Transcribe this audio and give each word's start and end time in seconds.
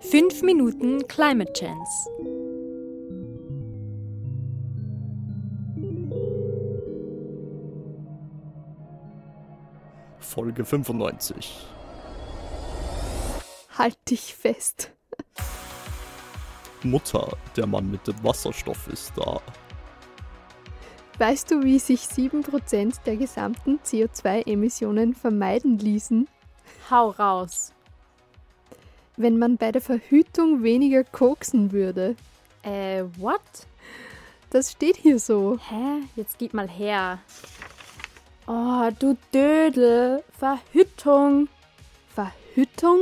5 0.00 0.42
Minuten 0.42 1.06
Climate 1.08 1.52
Chance. 1.52 2.10
Folge 10.18 10.64
95. 10.64 11.66
Halt 13.76 13.98
dich 14.08 14.34
fest. 14.34 14.92
Mutter, 16.82 17.36
der 17.56 17.66
Mann 17.66 17.90
mit 17.90 18.06
dem 18.06 18.22
Wasserstoff 18.22 18.88
ist 18.88 19.12
da. 19.16 19.40
Weißt 21.18 21.50
du, 21.50 21.64
wie 21.64 21.78
sich 21.78 22.02
7% 22.02 23.02
der 23.06 23.16
gesamten 23.16 23.80
CO2-Emissionen 23.82 25.14
vermeiden 25.14 25.78
ließen? 25.78 26.28
Hau 26.90 27.10
raus. 27.10 27.72
Wenn 29.16 29.38
man 29.38 29.56
bei 29.56 29.72
der 29.72 29.80
Verhütung 29.80 30.62
weniger 30.62 31.04
koksen 31.04 31.72
würde. 31.72 32.16
Äh, 32.62 33.04
what? 33.18 33.40
Das 34.50 34.72
steht 34.72 34.96
hier 34.96 35.18
so. 35.18 35.58
Hä? 35.68 36.02
Jetzt 36.16 36.38
gib 36.38 36.54
mal 36.54 36.68
her. 36.68 37.18
Oh, 38.46 38.90
du 38.98 39.16
Dödel. 39.32 40.22
Verhütung. 40.38 41.48
Verhütung? 42.08 42.98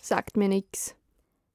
Sagt 0.00 0.36
mir 0.36 0.48
nix. 0.48 0.94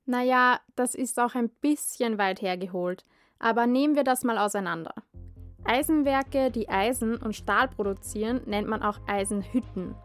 Naja, 0.05 0.59
das 0.75 0.95
ist 0.95 1.19
auch 1.19 1.35
ein 1.35 1.49
bisschen 1.49 2.17
weit 2.17 2.41
hergeholt. 2.41 3.05
Aber 3.39 3.67
nehmen 3.67 3.95
wir 3.95 4.03
das 4.03 4.23
mal 4.23 4.37
auseinander. 4.37 4.93
Eisenwerke, 5.63 6.51
die 6.51 6.67
Eisen 6.67 7.17
und 7.17 7.35
Stahl 7.35 7.67
produzieren, 7.67 8.41
nennt 8.45 8.67
man 8.67 8.81
auch 8.81 8.99
Eisenhütten. 9.07 9.95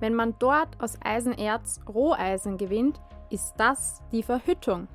Wenn 0.00 0.14
man 0.14 0.34
dort 0.38 0.80
aus 0.80 0.98
Eisenerz 1.02 1.80
Roheisen 1.88 2.58
gewinnt, 2.58 3.00
ist 3.30 3.54
das 3.56 4.02
die 4.12 4.22
Verhüttung. 4.22 4.88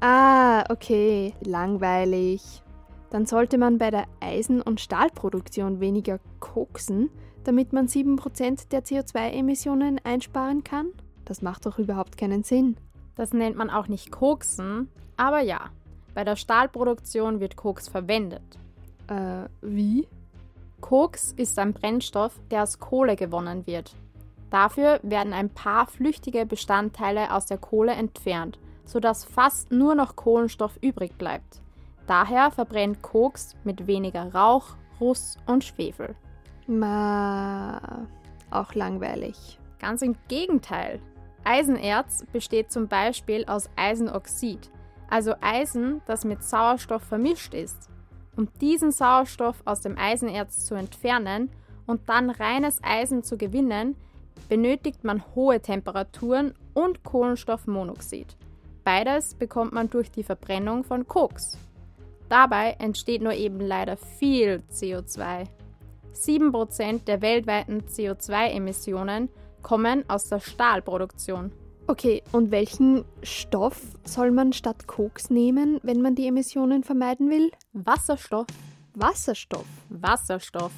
Ah, 0.00 0.64
okay, 0.70 1.34
langweilig. 1.40 2.62
Dann 3.10 3.26
sollte 3.26 3.58
man 3.58 3.78
bei 3.78 3.90
der 3.90 4.06
Eisen- 4.20 4.60
und 4.60 4.80
Stahlproduktion 4.80 5.80
weniger 5.80 6.18
koksen, 6.40 7.10
damit 7.44 7.72
man 7.72 7.86
7% 7.86 8.70
der 8.70 8.84
CO2-Emissionen 8.84 10.00
einsparen 10.02 10.64
kann? 10.64 10.88
Das 11.24 11.40
macht 11.40 11.66
doch 11.66 11.78
überhaupt 11.78 12.16
keinen 12.16 12.42
Sinn. 12.42 12.76
Das 13.14 13.32
nennt 13.32 13.56
man 13.56 13.70
auch 13.70 13.86
nicht 13.86 14.10
koksen, 14.10 14.88
aber 15.16 15.40
ja, 15.40 15.70
bei 16.14 16.24
der 16.24 16.36
Stahlproduktion 16.36 17.40
wird 17.40 17.56
Koks 17.56 17.88
verwendet. 17.88 18.58
Äh, 19.08 19.48
wie? 19.62 20.08
Koks 20.80 21.32
ist 21.32 21.58
ein 21.58 21.72
Brennstoff, 21.72 22.40
der 22.50 22.62
aus 22.62 22.78
Kohle 22.78 23.16
gewonnen 23.16 23.66
wird. 23.66 23.94
Dafür 24.50 25.00
werden 25.02 25.32
ein 25.32 25.50
paar 25.50 25.86
flüchtige 25.86 26.46
Bestandteile 26.46 27.34
aus 27.34 27.46
der 27.46 27.58
Kohle 27.58 27.92
entfernt, 27.92 28.58
sodass 28.84 29.24
fast 29.24 29.72
nur 29.72 29.94
noch 29.94 30.16
Kohlenstoff 30.16 30.78
übrig 30.80 31.16
bleibt. 31.18 31.60
Daher 32.06 32.50
verbrennt 32.50 33.02
Koks 33.02 33.56
mit 33.64 33.86
weniger 33.86 34.34
Rauch, 34.34 34.76
Ruß 35.00 35.38
und 35.46 35.64
Schwefel. 35.64 36.14
Ma, 36.66 38.06
auch 38.50 38.74
langweilig. 38.74 39.58
Ganz 39.78 40.02
im 40.02 40.16
Gegenteil. 40.28 41.00
Eisenerz 41.44 42.24
besteht 42.32 42.72
zum 42.72 42.88
Beispiel 42.88 43.44
aus 43.46 43.68
Eisenoxid, 43.76 44.70
also 45.10 45.34
Eisen, 45.42 46.00
das 46.06 46.24
mit 46.24 46.42
Sauerstoff 46.42 47.02
vermischt 47.02 47.52
ist. 47.52 47.90
Um 48.36 48.48
diesen 48.60 48.90
Sauerstoff 48.90 49.62
aus 49.64 49.80
dem 49.80 49.98
Eisenerz 49.98 50.64
zu 50.64 50.74
entfernen 50.74 51.50
und 51.86 52.08
dann 52.08 52.30
reines 52.30 52.82
Eisen 52.82 53.22
zu 53.22 53.36
gewinnen, 53.36 53.96
benötigt 54.48 55.04
man 55.04 55.22
hohe 55.34 55.60
Temperaturen 55.60 56.54
und 56.74 57.02
Kohlenstoffmonoxid. 57.02 58.36
Beides 58.84 59.34
bekommt 59.34 59.72
man 59.72 59.88
durch 59.88 60.10
die 60.10 60.22
Verbrennung 60.22 60.84
von 60.84 61.06
Koks. 61.08 61.58
Dabei 62.28 62.76
entsteht 62.78 63.22
nur 63.22 63.32
eben 63.32 63.60
leider 63.60 63.96
viel 63.96 64.62
CO2. 64.72 65.46
7% 66.14 67.04
der 67.04 67.22
weltweiten 67.22 67.82
CO2-Emissionen 67.82 69.28
kommen 69.62 70.04
aus 70.08 70.28
der 70.28 70.40
Stahlproduktion. 70.40 71.52
Okay, 71.86 72.22
und 72.32 72.50
welchen 72.50 73.04
Stoff 73.22 73.80
soll 74.04 74.30
man 74.30 74.52
statt 74.52 74.86
Koks 74.86 75.28
nehmen, 75.28 75.80
wenn 75.82 76.00
man 76.00 76.14
die 76.14 76.26
Emissionen 76.26 76.82
vermeiden 76.82 77.30
will? 77.30 77.50
Wasserstoff. 77.72 78.46
Wasserstoff. 78.94 79.66
Wasserstoff. 79.90 80.72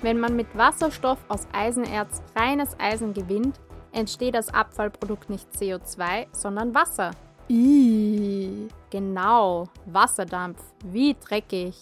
Wenn 0.00 0.20
man 0.20 0.36
mit 0.36 0.46
Wasserstoff 0.56 1.18
aus 1.26 1.48
Eisenerz 1.52 2.22
reines 2.36 2.78
Eisen 2.78 3.14
gewinnt, 3.14 3.58
entsteht 3.90 4.36
als 4.36 4.52
Abfallprodukt 4.54 5.28
nicht 5.28 5.50
CO2, 5.52 6.26
sondern 6.30 6.72
Wasser. 6.72 7.10
Ih. 7.48 8.68
Genau, 8.90 9.64
Wasserdampf, 9.86 10.62
wie 10.84 11.16
dreckig. 11.18 11.74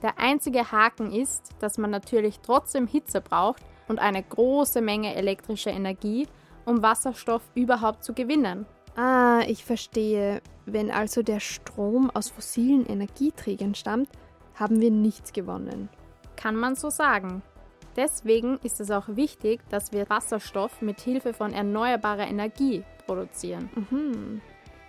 Der 0.00 0.18
einzige 0.18 0.72
Haken 0.72 1.12
ist, 1.12 1.50
dass 1.60 1.76
man 1.76 1.90
natürlich 1.90 2.40
trotzdem 2.40 2.86
Hitze 2.86 3.20
braucht 3.20 3.62
und 3.86 3.98
eine 3.98 4.22
große 4.22 4.80
Menge 4.80 5.14
elektrischer 5.14 5.72
Energie, 5.72 6.26
um 6.64 6.82
Wasserstoff 6.82 7.42
überhaupt 7.54 8.02
zu 8.02 8.14
gewinnen. 8.14 8.64
Ah, 8.96 9.40
ich 9.46 9.64
verstehe. 9.64 10.40
Wenn 10.64 10.90
also 10.90 11.22
der 11.22 11.40
Strom 11.40 12.10
aus 12.14 12.30
fossilen 12.30 12.86
Energieträgern 12.86 13.74
stammt, 13.74 14.08
haben 14.54 14.80
wir 14.80 14.90
nichts 14.90 15.32
gewonnen. 15.32 15.90
Kann 16.36 16.56
man 16.56 16.74
so 16.74 16.90
sagen. 16.90 17.42
Deswegen 17.96 18.58
ist 18.62 18.80
es 18.80 18.90
auch 18.90 19.08
wichtig, 19.08 19.60
dass 19.68 19.92
wir 19.92 20.08
Wasserstoff 20.08 20.80
mit 20.80 21.00
Hilfe 21.00 21.34
von 21.34 21.52
erneuerbarer 21.52 22.26
Energie 22.26 22.84
produzieren. 23.06 23.68
Mhm. 23.74 24.40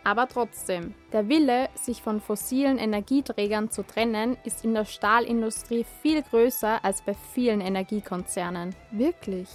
Aber 0.05 0.27
trotzdem, 0.27 0.93
der 1.13 1.29
Wille, 1.29 1.69
sich 1.75 2.01
von 2.01 2.19
fossilen 2.19 2.77
Energieträgern 2.77 3.71
zu 3.71 3.83
trennen, 3.83 4.37
ist 4.43 4.65
in 4.65 4.73
der 4.73 4.85
Stahlindustrie 4.85 5.85
viel 6.01 6.21
größer 6.23 6.83
als 6.83 7.01
bei 7.01 7.13
vielen 7.33 7.61
Energiekonzernen. 7.61 8.75
Wirklich? 8.91 9.47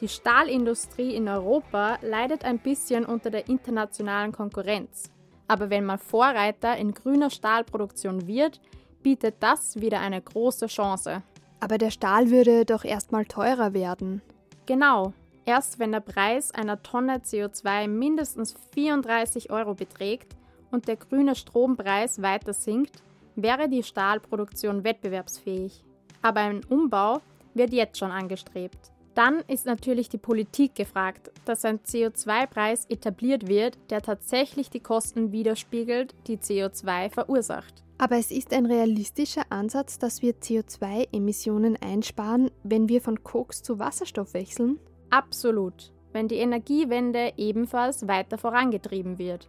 Die 0.00 0.08
Stahlindustrie 0.08 1.14
in 1.14 1.28
Europa 1.28 1.98
leidet 2.02 2.44
ein 2.44 2.58
bisschen 2.58 3.06
unter 3.06 3.30
der 3.30 3.48
internationalen 3.48 4.32
Konkurrenz. 4.32 5.10
Aber 5.48 5.70
wenn 5.70 5.86
man 5.86 5.98
Vorreiter 5.98 6.76
in 6.76 6.92
grüner 6.92 7.30
Stahlproduktion 7.30 8.26
wird, 8.26 8.60
bietet 9.02 9.36
das 9.40 9.80
wieder 9.80 10.00
eine 10.00 10.20
große 10.20 10.66
Chance. 10.66 11.22
Aber 11.64 11.78
der 11.78 11.90
Stahl 11.90 12.28
würde 12.28 12.66
doch 12.66 12.84
erstmal 12.84 13.24
teurer 13.24 13.72
werden. 13.72 14.20
Genau, 14.66 15.14
erst 15.46 15.78
wenn 15.78 15.92
der 15.92 16.00
Preis 16.00 16.50
einer 16.50 16.82
Tonne 16.82 17.20
CO2 17.20 17.88
mindestens 17.88 18.54
34 18.74 19.50
Euro 19.50 19.72
beträgt 19.72 20.36
und 20.70 20.88
der 20.88 20.96
grüne 20.96 21.34
Strompreis 21.34 22.20
weiter 22.20 22.52
sinkt, 22.52 23.02
wäre 23.34 23.70
die 23.70 23.82
Stahlproduktion 23.82 24.84
wettbewerbsfähig. 24.84 25.82
Aber 26.20 26.40
ein 26.40 26.60
Umbau 26.68 27.22
wird 27.54 27.72
jetzt 27.72 27.96
schon 27.96 28.10
angestrebt. 28.10 28.92
Dann 29.14 29.40
ist 29.46 29.64
natürlich 29.64 30.08
die 30.08 30.18
Politik 30.18 30.74
gefragt, 30.74 31.30
dass 31.44 31.64
ein 31.64 31.78
CO2-Preis 31.78 32.86
etabliert 32.86 33.46
wird, 33.46 33.78
der 33.90 34.02
tatsächlich 34.02 34.70
die 34.70 34.80
Kosten 34.80 35.30
widerspiegelt, 35.30 36.14
die 36.26 36.38
CO2 36.38 37.10
verursacht. 37.10 37.84
Aber 37.96 38.16
es 38.16 38.32
ist 38.32 38.52
ein 38.52 38.66
realistischer 38.66 39.44
Ansatz, 39.50 40.00
dass 40.00 40.20
wir 40.20 40.34
CO2-Emissionen 40.34 41.76
einsparen, 41.80 42.50
wenn 42.64 42.88
wir 42.88 43.00
von 43.00 43.22
Koks 43.22 43.62
zu 43.62 43.78
Wasserstoff 43.78 44.34
wechseln? 44.34 44.80
Absolut, 45.10 45.92
wenn 46.12 46.26
die 46.26 46.36
Energiewende 46.36 47.32
ebenfalls 47.36 48.08
weiter 48.08 48.36
vorangetrieben 48.36 49.18
wird. 49.18 49.48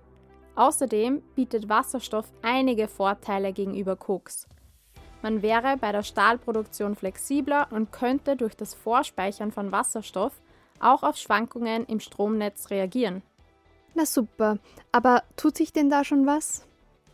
Außerdem 0.55 1.23
bietet 1.33 1.67
Wasserstoff 1.69 2.31
einige 2.43 2.87
Vorteile 2.87 3.51
gegenüber 3.51 3.95
Koks. 3.95 4.47
Man 5.25 5.41
wäre 5.41 5.75
bei 5.77 5.91
der 5.91 6.03
Stahlproduktion 6.03 6.95
flexibler 6.95 7.67
und 7.71 7.91
könnte 7.91 8.35
durch 8.35 8.53
das 8.53 8.75
Vorspeichern 8.75 9.51
von 9.51 9.71
Wasserstoff 9.71 10.39
auch 10.79 11.01
auf 11.01 11.17
Schwankungen 11.17 11.83
im 11.87 11.99
Stromnetz 11.99 12.69
reagieren. 12.69 13.23
Na 13.95 14.05
super, 14.05 14.59
aber 14.91 15.23
tut 15.35 15.57
sich 15.57 15.73
denn 15.73 15.89
da 15.89 16.03
schon 16.03 16.27
was? 16.27 16.67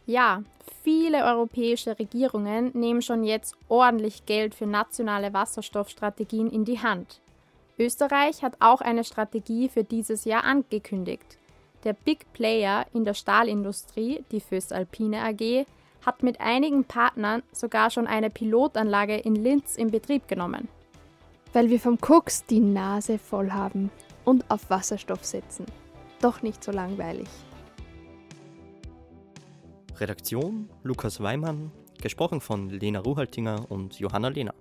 Ja, 0.05 0.43
viele 0.83 1.23
europäische 1.23 1.97
Regierungen 1.97 2.71
nehmen 2.73 3.01
schon 3.01 3.23
jetzt 3.23 3.55
ordentlich 3.69 4.25
Geld 4.25 4.55
für 4.55 4.65
nationale 4.65 5.31
Wasserstoffstrategien 5.31 6.49
in 6.49 6.65
die 6.65 6.81
Hand. 6.81 7.21
Österreich 7.79 8.43
hat 8.43 8.57
auch 8.59 8.81
eine 8.81 9.05
Strategie 9.05 9.69
für 9.69 9.85
dieses 9.85 10.25
Jahr 10.25 10.43
angekündigt. 10.43 11.37
Der 11.85 11.93
Big 11.93 12.25
Player 12.33 12.85
in 12.91 13.05
der 13.05 13.13
Stahlindustrie, 13.13 14.25
die 14.33 14.41
Föstalpine 14.41 15.21
AG, 15.21 15.65
hat 16.05 16.23
mit 16.23 16.41
einigen 16.41 16.83
Partnern 16.83 17.43
sogar 17.51 17.89
schon 17.89 18.07
eine 18.07 18.29
Pilotanlage 18.29 19.17
in 19.17 19.35
Linz 19.35 19.75
in 19.75 19.91
Betrieb 19.91 20.27
genommen. 20.27 20.67
Weil 21.53 21.69
wir 21.69 21.79
vom 21.79 21.99
Koks 21.99 22.45
die 22.45 22.59
Nase 22.59 23.17
voll 23.17 23.51
haben 23.51 23.91
und 24.25 24.49
auf 24.49 24.69
Wasserstoff 24.69 25.25
setzen. 25.25 25.65
Doch 26.21 26.41
nicht 26.41 26.63
so 26.63 26.71
langweilig. 26.71 27.27
Redaktion 29.99 30.69
Lukas 30.83 31.21
Weimann, 31.21 31.71
gesprochen 32.01 32.41
von 32.41 32.69
Lena 32.69 32.99
Ruhaltinger 32.99 33.65
und 33.69 33.99
Johanna 33.99 34.29
Lehner. 34.29 34.55